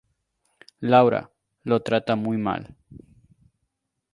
[0.79, 1.29] Laura
[1.61, 2.75] lo trata muy mal.